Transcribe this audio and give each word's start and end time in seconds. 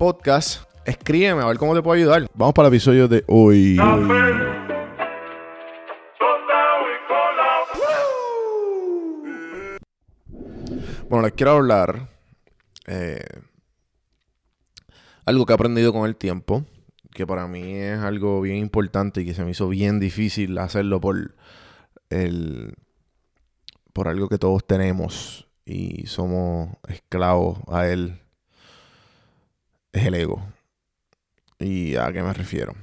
podcast, 0.00 0.62
escríbeme 0.86 1.42
a 1.42 1.46
ver 1.46 1.58
cómo 1.58 1.74
te 1.74 1.82
puedo 1.82 1.94
ayudar. 1.94 2.26
Vamos 2.32 2.54
para 2.54 2.68
el 2.68 2.74
episodio 2.74 3.06
de 3.06 3.22
hoy. 3.28 3.76
Bueno, 11.06 11.22
les 11.22 11.34
quiero 11.34 11.50
hablar 11.50 12.08
eh, 12.86 13.22
algo 15.26 15.44
que 15.44 15.52
he 15.52 15.54
aprendido 15.54 15.92
con 15.92 16.08
el 16.08 16.16
tiempo, 16.16 16.64
que 17.12 17.26
para 17.26 17.46
mí 17.46 17.74
es 17.74 17.98
algo 17.98 18.40
bien 18.40 18.56
importante 18.56 19.20
y 19.20 19.26
que 19.26 19.34
se 19.34 19.44
me 19.44 19.50
hizo 19.50 19.68
bien 19.68 20.00
difícil 20.00 20.56
hacerlo 20.56 20.98
por 21.02 21.34
el 22.08 22.74
por 23.92 24.08
algo 24.08 24.30
que 24.30 24.38
todos 24.38 24.66
tenemos 24.66 25.46
y 25.66 26.06
somos 26.06 26.70
esclavos 26.88 27.58
a 27.68 27.86
él 27.86 28.18
es 29.92 30.06
el 30.06 30.14
ego. 30.14 30.42
¿Y 31.58 31.96
a 31.96 32.10
qué 32.12 32.22
me 32.22 32.32
refiero? 32.32 32.74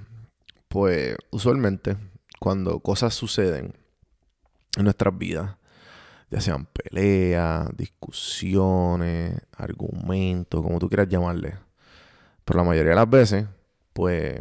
Pues 0.68 1.16
usualmente 1.32 1.98
cuando 2.40 2.80
cosas 2.80 3.14
suceden 3.14 3.74
en 4.78 4.84
nuestras 4.84 5.18
vidas, 5.18 5.56
ya 6.30 6.42
sean 6.42 6.66
peleas, 6.66 7.70
discusiones, 7.76 9.40
argumentos, 9.56 10.62
como 10.62 10.80
tú 10.80 10.88
quieras 10.90 11.08
llamarle. 11.08 11.56
Pero 12.46 12.60
la 12.60 12.66
mayoría 12.66 12.92
de 12.92 12.96
las 12.96 13.10
veces, 13.10 13.48
pues 13.94 14.40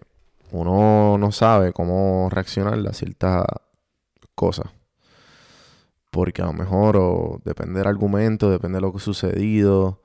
uno 0.50 1.16
no 1.19 1.33
sabe 1.33 1.72
cómo 1.72 2.28
reaccionar 2.31 2.78
a 2.87 2.93
ciertas 2.93 3.47
cosas. 4.34 4.66
Porque 6.10 6.43
a 6.43 6.47
lo 6.47 6.53
mejor 6.53 6.97
o 6.97 7.41
depende 7.44 7.78
del 7.81 7.88
argumento, 7.88 8.50
depende 8.50 8.77
de 8.77 8.83
lo 8.83 8.93
que 8.93 8.98
ha 8.98 9.00
sucedido, 9.00 10.03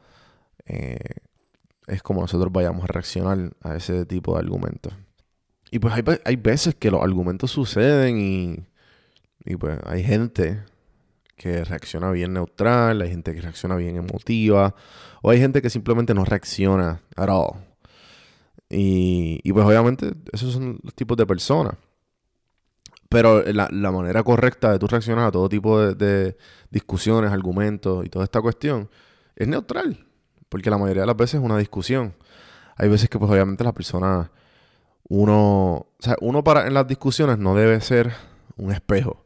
eh, 0.66 0.98
es 1.88 2.02
como 2.04 2.22
nosotros 2.22 2.52
vayamos 2.52 2.84
a 2.84 2.88
reaccionar 2.88 3.54
a 3.62 3.76
ese 3.76 4.06
tipo 4.06 4.34
de 4.34 4.40
argumentos. 4.40 4.94
Y 5.72 5.80
pues 5.80 5.94
hay, 5.94 6.04
hay 6.26 6.36
veces 6.36 6.76
que 6.76 6.92
los 6.92 7.02
argumentos 7.02 7.52
suceden 7.52 8.18
y, 8.20 8.66
y 9.46 9.56
pues 9.56 9.80
hay 9.86 10.04
gente 10.04 10.64
que 11.42 11.64
reacciona 11.64 12.12
bien 12.12 12.34
neutral, 12.34 13.02
hay 13.02 13.10
gente 13.10 13.34
que 13.34 13.42
reacciona 13.42 13.76
bien 13.76 13.96
emotiva, 13.96 14.76
o 15.24 15.32
hay 15.32 15.40
gente 15.40 15.62
que 15.62 15.72
simplemente 15.72 16.14
no 16.14 16.24
reacciona 16.24 17.02
at 17.16 17.30
all. 17.30 17.72
Y, 18.70 19.52
pues 19.52 19.66
obviamente 19.66 20.14
esos 20.32 20.54
son 20.54 20.80
los 20.84 20.94
tipos 20.94 21.18
de 21.18 21.26
personas. 21.26 21.74
Pero 23.10 23.44
la, 23.44 23.92
manera 23.92 24.24
correcta 24.24 24.72
de 24.72 24.80
tú 24.80 24.88
reaccionar 24.88 25.28
a 25.28 25.32
todo 25.32 25.50
tipo 25.50 25.82
de, 25.82 26.38
discusiones, 26.70 27.32
argumentos 27.32 28.06
y 28.06 28.10
toda 28.10 28.24
esta 28.24 28.40
cuestión 28.40 28.90
es 29.36 29.48
neutral. 29.48 30.06
Porque 30.52 30.70
la 30.70 30.78
mayoría 30.78 31.02
de 31.02 31.08
las 31.08 31.18
veces 31.18 31.36
es 31.36 31.42
una 31.42 31.58
discusión. 31.58 32.14
Hay 32.76 32.90
veces 32.90 33.10
que 33.10 33.18
pues 33.18 33.32
obviamente 33.32 33.64
la 33.64 33.72
persona, 33.72 34.30
uno, 35.10 35.34
o 35.34 35.98
sea, 35.98 36.16
uno 36.22 36.44
para 36.44 36.68
en 36.68 36.76
las 36.76 36.86
discusiones 36.86 37.40
no 37.40 37.56
debe 37.56 37.82
ser 37.82 38.14
un 38.58 38.72
espejo 38.72 39.26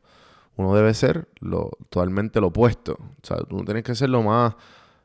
uno 0.57 0.75
debe 0.75 0.93
ser 0.93 1.27
lo, 1.39 1.71
totalmente 1.89 2.39
lo 2.39 2.47
opuesto. 2.47 2.93
O 2.93 3.25
sea, 3.25 3.37
tú 3.37 3.63
tienes 3.65 3.83
que 3.83 3.95
ser 3.95 4.09
lo 4.09 4.23
más, 4.23 4.55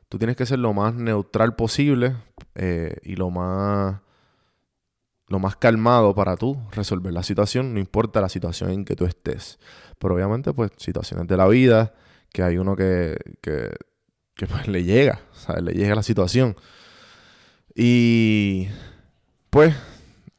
tú 0.09 0.17
tienes 0.17 0.35
que 0.35 0.45
ser 0.45 0.59
lo 0.59 0.73
más 0.73 0.93
neutral 0.93 1.55
posible 1.55 2.15
eh, 2.55 2.95
y 3.03 3.15
lo 3.15 3.29
más, 3.29 3.99
lo 5.27 5.39
más 5.39 5.55
calmado 5.57 6.15
para 6.15 6.37
tú 6.37 6.57
resolver 6.71 7.13
la 7.13 7.23
situación, 7.23 7.73
no 7.73 7.79
importa 7.79 8.21
la 8.21 8.29
situación 8.29 8.69
en 8.71 8.85
que 8.85 8.95
tú 8.95 9.05
estés. 9.05 9.59
Pero 9.99 10.15
obviamente, 10.15 10.53
pues, 10.53 10.71
situaciones 10.77 11.27
de 11.27 11.37
la 11.37 11.47
vida, 11.47 11.93
que 12.31 12.43
hay 12.43 12.57
uno 12.57 12.75
que, 12.75 13.17
que, 13.41 13.75
que 14.35 14.47
pues, 14.47 14.67
le 14.67 14.83
llega, 14.83 15.21
¿sabes? 15.33 15.63
Le 15.63 15.73
llega 15.73 15.95
la 15.95 16.03
situación. 16.03 16.55
Y 17.75 18.67
pues, 19.49 19.75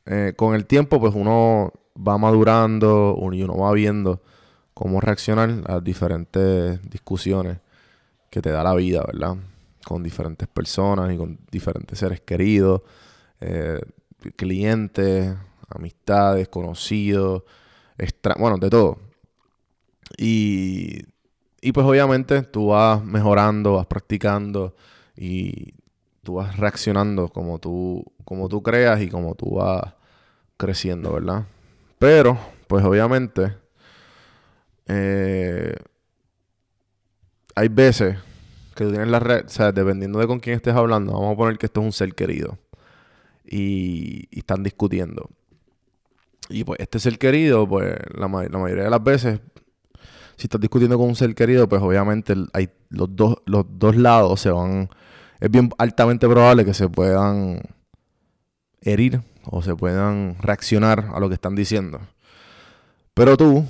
eh, 0.06 0.34
con 0.36 0.54
el 0.54 0.66
tiempo, 0.66 1.00
pues 1.00 1.14
uno 1.14 1.72
va 1.96 2.18
madurando 2.18 3.16
y 3.32 3.42
uno 3.42 3.56
va 3.56 3.72
viendo 3.72 4.22
cómo 4.74 5.00
reaccionar 5.00 5.62
a 5.66 5.80
diferentes 5.80 6.80
discusiones 6.90 7.58
que 8.30 8.40
te 8.40 8.50
da 8.50 8.64
la 8.64 8.74
vida, 8.74 9.02
¿verdad? 9.06 9.36
Con 9.84 10.02
diferentes 10.02 10.48
personas 10.48 11.12
y 11.12 11.16
con 11.16 11.38
diferentes 11.50 11.98
seres 11.98 12.20
queridos, 12.20 12.82
eh, 13.40 13.80
clientes, 14.36 15.34
amistades, 15.68 16.48
conocidos, 16.48 17.42
bueno, 18.38 18.56
de 18.58 18.70
todo. 18.70 18.98
Y, 20.16 21.02
y 21.62 21.72
pues 21.72 21.86
obviamente 21.86 22.42
tú 22.42 22.66
vas 22.68 23.02
mejorando, 23.02 23.74
vas 23.74 23.86
practicando 23.86 24.74
y 25.16 25.72
tú 26.22 26.34
vas 26.34 26.56
reaccionando 26.58 27.28
como 27.28 27.58
tú, 27.58 28.04
como 28.24 28.48
tú 28.48 28.62
creas 28.62 29.00
y 29.00 29.08
como 29.08 29.34
tú 29.34 29.54
vas 29.54 29.94
creciendo, 30.56 31.12
¿verdad? 31.12 31.46
Pero, 31.98 32.36
pues 32.66 32.84
obviamente, 32.84 33.56
eh, 34.86 35.76
hay 37.54 37.68
veces 37.68 38.18
que 38.74 38.84
tú 38.84 38.90
tienes 38.90 39.08
la 39.08 39.20
red, 39.20 39.46
o 39.46 39.48
sea, 39.48 39.70
dependiendo 39.70 40.18
de 40.18 40.26
con 40.26 40.40
quién 40.40 40.56
estés 40.56 40.74
hablando, 40.74 41.12
vamos 41.12 41.34
a 41.34 41.36
poner 41.36 41.58
que 41.58 41.66
esto 41.66 41.80
es 41.80 41.86
un 41.86 41.92
ser 41.92 42.14
querido 42.14 42.58
y, 43.44 44.28
están 44.36 44.62
discutiendo. 44.62 45.30
Y 46.48 46.64
pues 46.64 46.80
este 46.80 46.98
ser 46.98 47.18
querido, 47.18 47.68
pues 47.68 47.94
la, 48.14 48.28
mayoría 48.28 48.84
de 48.84 48.90
las 48.90 49.02
veces, 49.02 49.40
si 50.42 50.46
estás 50.46 50.60
discutiendo 50.60 50.98
con 50.98 51.08
un 51.08 51.14
ser 51.14 51.36
querido, 51.36 51.68
pues 51.68 51.80
obviamente 51.80 52.34
hay 52.52 52.68
los 52.88 53.14
dos, 53.14 53.36
los 53.46 53.64
dos 53.78 53.94
lados 53.94 54.40
se 54.40 54.50
van, 54.50 54.90
es 55.38 55.48
bien 55.48 55.70
altamente 55.78 56.28
probable 56.28 56.64
que 56.64 56.74
se 56.74 56.88
puedan 56.88 57.60
herir 58.80 59.20
o 59.44 59.62
se 59.62 59.76
puedan 59.76 60.34
reaccionar 60.40 61.10
a 61.14 61.20
lo 61.20 61.28
que 61.28 61.34
están 61.34 61.54
diciendo. 61.54 62.00
Pero 63.14 63.36
tú, 63.36 63.64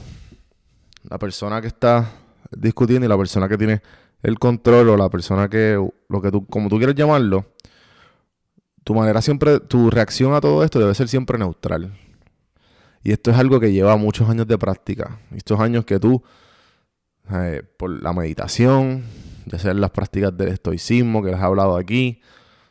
la 1.11 1.19
persona 1.19 1.61
que 1.61 1.67
está 1.67 2.11
discutiendo 2.51 3.05
y 3.05 3.09
la 3.11 3.19
persona 3.19 3.51
que 3.51 3.59
tiene 3.59 3.83
el 4.23 4.39
control 4.39 4.89
o 4.89 4.97
la 4.97 5.11
persona 5.11 5.51
que, 5.51 5.79
lo 6.09 6.23
que 6.23 6.31
tú, 6.31 6.47
como 6.47 6.71
tú 6.71 6.79
quieres 6.79 6.97
llamarlo, 6.97 7.53
tu 8.83 8.95
manera 8.95 9.21
siempre, 9.21 9.61
tu 9.61 9.91
reacción 9.91 10.33
a 10.33 10.41
todo 10.41 10.65
esto 10.65 10.79
debe 10.79 10.95
ser 10.95 11.09
siempre 11.09 11.37
neutral. 11.37 11.93
Y 13.03 13.13
esto 13.13 13.31
es 13.31 13.37
algo 13.37 13.61
que 13.61 13.73
lleva 13.73 13.95
muchos 13.99 14.31
años 14.31 14.47
de 14.47 14.57
práctica. 14.57 15.19
Estos 15.37 15.61
años 15.61 15.85
que 15.85 16.01
tú, 16.01 16.23
eh, 17.35 17.63
por 17.77 17.91
la 18.03 18.13
meditación, 18.13 19.05
ya 19.47 19.59
sean 19.59 19.81
las 19.81 19.91
prácticas 19.91 20.37
del 20.37 20.49
estoicismo 20.49 21.23
que 21.23 21.31
les 21.31 21.41
he 21.41 21.43
hablado 21.43 21.77
aquí, 21.77 22.21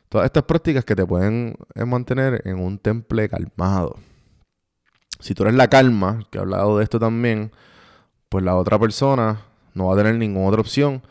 todas 0.09 0.25
estas 0.25 0.43
prácticas 0.43 0.85
que 0.85 0.95
te 0.95 1.05
pueden 1.05 1.55
eh, 1.75 1.85
mantener 1.85 2.41
en 2.45 2.59
un 2.59 2.77
temple 2.77 3.29
calmado. 3.29 3.97
Si 5.19 5.33
tú 5.33 5.43
eres 5.43 5.55
la 5.55 5.67
calma, 5.67 6.27
que 6.31 6.37
he 6.37 6.41
hablado 6.41 6.77
de 6.77 6.83
esto 6.83 6.99
también, 6.99 7.51
pues 8.29 8.43
la 8.43 8.55
otra 8.55 8.79
persona 8.79 9.41
no 9.73 9.87
va 9.87 9.93
a 9.93 9.97
tener 9.97 10.15
ninguna 10.15 10.47
otra 10.47 10.61
opción 10.61 11.01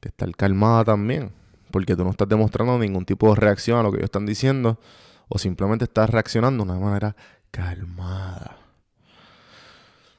que 0.00 0.08
estar 0.08 0.34
calmada 0.34 0.84
también 0.84 1.32
porque 1.70 1.96
tú 1.96 2.04
no 2.04 2.10
estás 2.10 2.28
demostrando 2.28 2.78
ningún 2.78 3.04
tipo 3.04 3.28
de 3.30 3.40
reacción 3.40 3.78
a 3.78 3.82
lo 3.82 3.90
que 3.90 3.98
ellos 3.98 4.06
están 4.06 4.26
diciendo, 4.26 4.78
o 5.28 5.38
simplemente 5.38 5.84
estás 5.84 6.10
reaccionando 6.10 6.64
de 6.64 6.70
una 6.70 6.80
manera 6.80 7.16
calmada. 7.50 8.56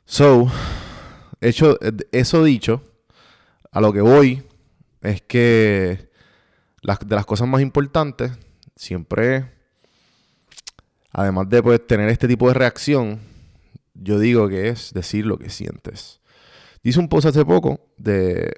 So, 0.06 0.50
hecho, 1.49 1.77
eso 2.11 2.43
dicho, 2.43 2.83
a 3.71 3.81
lo 3.81 3.91
que 3.91 4.01
voy 4.01 4.43
es 5.01 5.21
que 5.21 6.09
de 6.81 7.15
las 7.15 7.25
cosas 7.25 7.47
más 7.47 7.61
importantes, 7.61 8.31
siempre, 8.75 9.45
además 11.11 11.49
de 11.49 11.61
pues, 11.61 11.85
tener 11.85 12.09
este 12.09 12.27
tipo 12.27 12.47
de 12.47 12.53
reacción, 12.53 13.19
yo 13.93 14.19
digo 14.19 14.47
que 14.47 14.69
es 14.69 14.93
decir 14.93 15.25
lo 15.25 15.38
que 15.38 15.49
sientes. 15.49 16.19
Dice 16.83 16.99
un 16.99 17.09
post 17.09 17.27
hace 17.27 17.45
poco 17.45 17.79
de, 17.97 18.51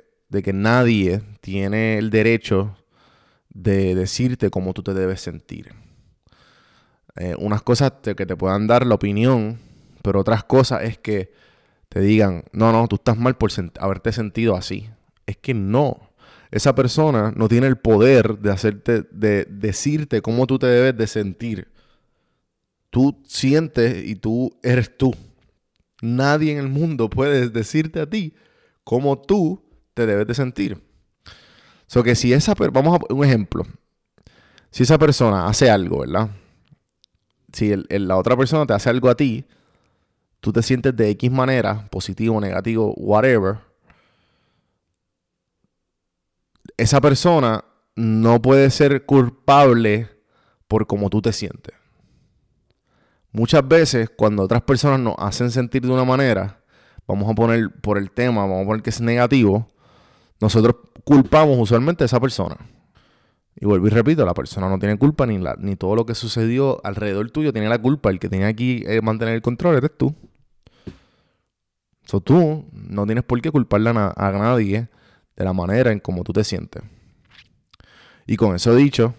que 0.43 0.53
nadie 0.53 1.21
tiene 1.41 1.97
el 1.97 2.09
derecho 2.09 2.77
de 3.49 3.95
decirte 3.95 4.49
cómo 4.49 4.73
tú 4.73 4.83
te 4.83 4.93
debes 4.93 5.21
sentir. 5.21 5.73
Eh, 7.15 7.35
unas 7.37 7.61
cosas 7.61 7.93
que 8.01 8.25
te 8.25 8.35
puedan 8.35 8.65
dar 8.65 8.85
la 8.87 8.95
opinión, 8.95 9.59
pero 10.01 10.21
otras 10.21 10.43
cosas 10.45 10.83
es 10.83 10.97
que 10.97 11.33
te 11.93 11.99
digan, 11.99 12.43
no, 12.53 12.71
no, 12.71 12.87
tú 12.87 12.95
estás 12.95 13.19
mal 13.19 13.37
por 13.37 13.51
haberte 13.79 14.11
sentido 14.11 14.55
así. 14.55 14.89
Es 15.27 15.37
que 15.37 15.53
no. 15.53 16.09
Esa 16.49 16.73
persona 16.73 17.31
no 17.35 17.47
tiene 17.47 17.67
el 17.67 17.77
poder 17.77 18.39
de 18.39 18.51
hacerte, 18.51 19.03
de 19.11 19.45
decirte 19.47 20.23
cómo 20.23 20.47
tú 20.47 20.57
te 20.57 20.65
debes 20.65 20.97
de 20.97 21.05
sentir. 21.05 21.67
Tú 22.89 23.21
sientes 23.27 24.07
y 24.07 24.15
tú 24.15 24.57
eres 24.63 24.97
tú. 24.97 25.15
Nadie 26.01 26.53
en 26.53 26.57
el 26.57 26.67
mundo 26.67 27.11
puede 27.11 27.49
decirte 27.49 27.99
a 27.99 28.09
ti 28.09 28.33
cómo 28.83 29.21
tú 29.21 29.63
te 29.93 30.07
debes 30.07 30.25
de 30.25 30.33
sentir. 30.33 30.81
So 31.85 32.01
que 32.01 32.15
si 32.15 32.33
esa, 32.33 32.55
vamos 32.55 32.99
a 32.99 33.13
un 33.13 33.23
ejemplo. 33.23 33.67
Si 34.71 34.81
esa 34.81 34.97
persona 34.97 35.45
hace 35.45 35.69
algo, 35.69 35.99
¿verdad? 35.99 36.31
Si 37.51 37.71
la 37.87 38.17
otra 38.17 38.35
persona 38.35 38.65
te 38.65 38.73
hace 38.73 38.89
algo 38.89 39.09
a 39.09 39.15
ti, 39.15 39.45
tú 40.43 40.51
te 40.51 40.61
sientes 40.61 40.93
de 40.93 41.09
X 41.11 41.31
manera, 41.31 41.87
positivo, 41.89 42.41
negativo, 42.41 42.93
whatever. 42.97 43.59
Esa 46.75 46.99
persona 46.99 47.63
no 47.95 48.41
puede 48.41 48.69
ser 48.69 49.05
culpable 49.05 50.09
por 50.67 50.85
cómo 50.85 51.09
tú 51.09 51.21
te 51.21 51.31
sientes. 51.31 51.73
Muchas 53.31 53.65
veces, 53.65 54.09
cuando 54.09 54.43
otras 54.43 54.63
personas 54.63 54.99
nos 54.99 55.15
hacen 55.17 55.49
sentir 55.49 55.83
de 55.83 55.93
una 55.93 56.03
manera, 56.03 56.61
vamos 57.07 57.31
a 57.31 57.35
poner 57.35 57.69
por 57.79 57.97
el 57.97 58.11
tema, 58.11 58.41
vamos 58.41 58.63
a 58.63 58.67
poner 58.67 58.83
que 58.83 58.89
es 58.89 58.99
negativo, 58.99 59.69
nosotros 60.41 60.75
culpamos 61.05 61.57
usualmente 61.57 62.03
a 62.03 62.07
esa 62.07 62.19
persona. 62.19 62.57
Y 63.55 63.65
vuelvo 63.65 63.87
y 63.87 63.91
repito, 63.91 64.25
la 64.25 64.33
persona 64.33 64.67
no 64.67 64.77
tiene 64.77 64.97
culpa 64.97 65.25
ni, 65.25 65.37
la, 65.37 65.55
ni 65.57 65.77
todo 65.77 65.95
lo 65.95 66.05
que 66.05 66.15
sucedió 66.15 66.85
alrededor 66.85 67.31
tuyo 67.31 67.53
tiene 67.53 67.69
la 67.69 67.81
culpa. 67.81 68.09
El 68.09 68.19
que 68.19 68.27
tiene 68.27 68.43
aquí 68.43 68.83
eh, 68.85 68.99
mantener 69.01 69.35
el 69.35 69.41
control 69.41 69.77
eres 69.77 69.91
tú. 69.97 70.13
So, 72.05 72.21
tú 72.21 72.65
no 72.73 73.05
tienes 73.05 73.23
por 73.23 73.41
qué 73.41 73.51
culparle 73.51 73.91
a, 73.91 74.13
a, 74.15 74.31
nadie 74.31 74.89
de 75.35 75.43
la 75.43 75.53
manera 75.53 75.91
en 75.91 75.99
cómo 75.99 76.23
tú 76.23 76.33
te 76.33 76.43
sientes. 76.43 76.83
Y 78.27 78.35
con 78.35 78.55
eso 78.55 78.75
dicho, 78.75 79.15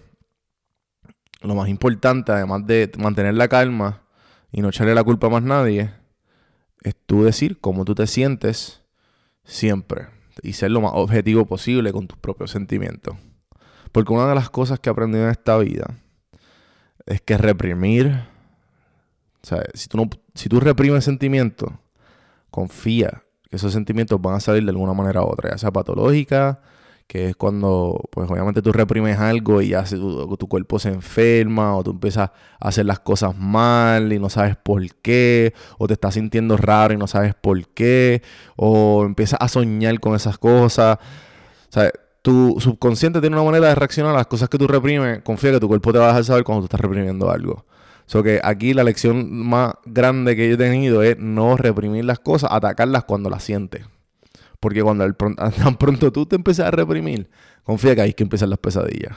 lo 1.41 1.55
más 1.55 1.69
importante, 1.69 2.33
además 2.33 2.67
de 2.67 2.91
mantener 2.99 3.35
la 3.35 3.49
calma 3.49 4.03
y 4.53 4.61
no 4.61 4.69
echarle 4.69 4.95
la 4.95 5.05
culpa 5.05 5.27
a 5.27 5.31
más 5.31 5.43
nadie, 5.43 5.91
es 6.83 6.95
tú 7.07 7.25
decir 7.25 7.59
cómo 7.61 7.85
tú 7.85 7.95
te 7.95 8.07
sientes 8.07 8.83
siempre 9.45 10.09
y 10.43 10.53
ser 10.55 10.71
lo 10.71 10.81
más 10.81 10.93
objetivo 10.95 11.47
posible 11.47 11.93
con 11.93 12.07
tus 12.07 12.19
propios 12.19 12.51
sentimientos. 12.51 13.17
Porque 13.93 14.13
una 14.13 14.29
de 14.29 14.35
las 14.35 14.51
cosas 14.51 14.81
que 14.81 14.91
he 14.91 14.93
aprendido 14.93 15.25
en 15.25 15.31
esta 15.31 15.57
vida 15.59 15.95
es 17.07 17.21
que 17.21 17.39
reprimir, 17.39 18.09
o 19.43 19.47
sea, 19.47 19.63
si 19.75 19.89
tú, 19.89 19.99
no, 19.99 20.11
si 20.35 20.49
tú 20.49 20.61
reprimes 20.61 21.05
sentimientos, 21.05 21.71
confía 22.55 23.25
que 23.51 23.57
esos 23.57 23.73
sentimientos 23.73 24.23
van 24.23 24.37
a 24.37 24.41
salir 24.41 24.63
de 24.63 24.71
alguna 24.71 24.95
manera 24.95 25.23
u 25.23 25.27
otra, 25.27 25.51
ya 25.51 25.59
sea 25.59 25.73
patológica, 25.73 26.61
que 27.09 27.31
es 27.31 27.37
cuando, 27.37 28.01
pues 28.13 28.31
obviamente 28.31 28.63
tú 28.63 28.71
reprimes 28.71 29.19
algo 29.19 29.61
y 29.61 29.71
ya 29.71 29.83
tu, 29.83 30.37
tu, 30.37 30.47
cuerpo 30.47 30.79
se 30.79 30.91
enferma 30.91 31.77
o 31.77 31.83
tú 31.83 31.91
empiezas 31.91 32.31
a 32.61 32.69
hacer 32.69 32.87
las 32.87 33.01
cosas 33.01 33.37
mal 33.37 34.13
y 34.13 34.21
no 34.21 34.31
sabes 34.31 34.55
por 34.57 34.81
qué, 35.03 35.53
o 35.79 35.89
te 35.89 35.95
estás 35.95 36.15
sintiendo 36.15 36.57
raro 36.57 36.95
y 36.95 36.97
no 36.97 37.09
sabes 37.09 37.35
por 37.35 37.67
qué, 37.71 38.23
o 38.55 39.05
empiezas 39.05 39.41
a 39.43 39.49
soñar 39.49 39.99
con 39.99 40.15
esas 40.15 40.39
cosas. 40.39 40.99
Tu 42.23 42.57
subconsciente 42.61 43.21
tiene 43.21 43.35
una 43.35 43.45
manera 43.45 43.69
de 43.69 43.75
reaccionar 43.75 44.13
a 44.15 44.19
las 44.19 44.29
cosas 44.29 44.49
que 44.49 44.59
tú 44.59 44.69
reprimes. 44.69 45.23
Confía 45.23 45.51
que 45.51 45.61
tu 45.61 45.67
cuerpo 45.67 45.93
te 45.93 45.99
va 45.99 46.05
a 46.07 46.09
dejar 46.09 46.25
saber 46.25 46.45
cuando 46.45 46.63
tú 46.63 46.67
estás 46.67 46.81
reprimiendo 46.81 47.31
algo. 47.31 47.67
So 48.07 48.23
que 48.23 48.41
aquí 48.43 48.75
la 48.75 48.85
lección 48.85 49.33
más 49.47 49.75
grande 49.85 50.37
que 50.37 50.49
yo 50.49 50.55
he 50.55 50.59
tenido 50.59 51.03
es 51.03 51.19
no 51.19 51.57
reprimir 51.57 52.05
las 52.05 52.19
cosas, 52.19 52.51
atacarlas 52.53 53.05
cuando 53.05 53.31
las 53.31 53.43
sientes. 53.43 53.87
Porque 54.61 54.83
cuando 54.83 55.11
tan 55.15 55.77
pronto 55.77 56.13
tú 56.13 56.27
te 56.27 56.37
empiezas 56.37 56.67
a 56.67 56.71
reprimir, 56.71 57.31
confía 57.63 57.95
que 57.95 58.03
ahí 58.03 58.09
es 58.11 58.15
que 58.15 58.25
empiezan 58.25 58.51
las 58.51 58.59
pesadillas. 58.59 59.17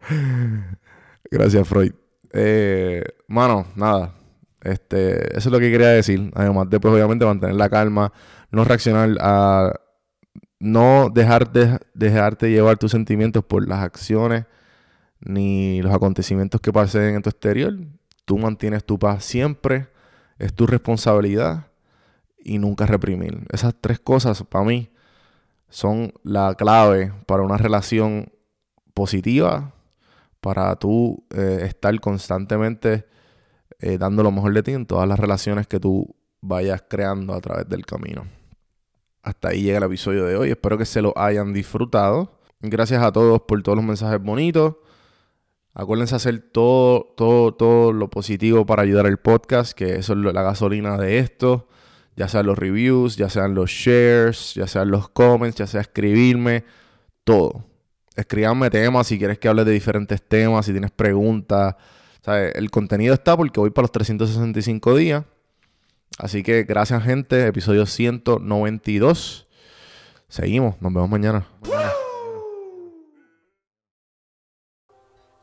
Gracias, 1.30 1.68
Freud. 1.68 1.92
Eh, 2.32 3.04
mano, 3.28 3.66
nada. 3.74 4.14
Este, 4.62 5.36
eso 5.36 5.48
es 5.48 5.52
lo 5.52 5.58
que 5.58 5.70
quería 5.70 5.88
decir. 5.88 6.30
Además 6.34 6.68
de, 6.70 6.80
pues, 6.80 6.94
obviamente, 6.94 7.24
mantener 7.24 7.56
la 7.56 7.68
calma, 7.68 8.12
no 8.50 8.64
reaccionar 8.64 9.10
a. 9.20 9.72
No 10.58 11.10
dejar 11.12 11.52
de, 11.52 11.78
dejarte 11.92 12.50
llevar 12.50 12.78
tus 12.78 12.90
sentimientos 12.90 13.44
por 13.44 13.68
las 13.68 13.80
acciones 13.80 14.46
ni 15.20 15.82
los 15.82 15.94
acontecimientos 15.94 16.60
que 16.60 16.72
pasen 16.72 17.16
en 17.16 17.22
tu 17.22 17.30
exterior. 17.30 17.74
Tú 18.24 18.38
mantienes 18.38 18.84
tu 18.84 18.98
paz 18.98 19.24
siempre. 19.24 19.88
Es 20.38 20.54
tu 20.54 20.66
responsabilidad 20.66 21.68
y 22.38 22.58
nunca 22.58 22.86
reprimir. 22.86 23.46
Esas 23.50 23.74
tres 23.80 23.98
cosas 23.98 24.42
para 24.44 24.64
mí 24.64 24.90
son 25.68 26.12
la 26.22 26.54
clave 26.54 27.12
para 27.26 27.42
una 27.42 27.56
relación 27.56 28.32
positiva, 28.94 29.74
para 30.40 30.76
tú 30.76 31.24
eh, 31.34 31.60
estar 31.62 31.98
constantemente 32.00 33.06
eh, 33.80 33.98
dando 33.98 34.22
lo 34.22 34.30
mejor 34.30 34.54
de 34.54 34.62
ti 34.62 34.72
en 34.72 34.86
todas 34.86 35.08
las 35.08 35.18
relaciones 35.18 35.66
que 35.66 35.80
tú 35.80 36.14
vayas 36.40 36.84
creando 36.88 37.34
a 37.34 37.40
través 37.40 37.68
del 37.68 37.84
camino. 37.84 38.26
Hasta 39.22 39.48
ahí 39.48 39.62
llega 39.62 39.78
el 39.78 39.84
episodio 39.84 40.24
de 40.24 40.36
hoy. 40.36 40.50
Espero 40.50 40.78
que 40.78 40.84
se 40.84 41.02
lo 41.02 41.12
hayan 41.18 41.52
disfrutado. 41.52 42.38
Gracias 42.60 43.02
a 43.02 43.10
todos 43.10 43.42
por 43.42 43.62
todos 43.62 43.76
los 43.76 43.84
mensajes 43.84 44.22
bonitos. 44.22 44.76
Acuérdense 45.78 46.16
hacer 46.16 46.40
todo, 46.40 47.12
todo, 47.16 47.54
todo 47.54 47.92
lo 47.92 48.10
positivo 48.10 48.66
para 48.66 48.82
ayudar 48.82 49.06
al 49.06 49.18
podcast, 49.18 49.72
que 49.72 49.96
eso 49.96 50.14
es 50.14 50.18
la 50.18 50.42
gasolina 50.42 50.96
de 50.96 51.18
esto 51.18 51.68
ya 52.16 52.28
sean 52.28 52.46
los 52.46 52.58
reviews, 52.58 53.16
ya 53.16 53.28
sean 53.28 53.54
los 53.54 53.70
shares, 53.70 54.54
ya 54.54 54.66
sean 54.66 54.90
los 54.90 55.08
comments, 55.10 55.58
ya 55.58 55.66
sea 55.66 55.82
escribirme, 55.82 56.64
todo. 57.24 57.64
Escríbanme 58.16 58.70
temas 58.70 59.06
si 59.06 59.18
quieres 59.18 59.38
que 59.38 59.48
hable 59.48 59.64
de 59.64 59.72
diferentes 59.72 60.22
temas, 60.22 60.64
si 60.64 60.72
tienes 60.72 60.90
preguntas. 60.90 61.76
el 62.26 62.70
contenido 62.70 63.12
está 63.12 63.36
porque 63.36 63.60
voy 63.60 63.70
para 63.70 63.84
los 63.84 63.92
365 63.92 64.96
días. 64.96 65.24
Así 66.18 66.42
que 66.42 66.62
gracias, 66.62 67.02
gente. 67.04 67.46
Episodio 67.46 67.84
192. 67.84 69.46
Seguimos. 70.28 70.80
Nos 70.80 70.94
vemos 70.94 71.10
mañana. 71.10 71.46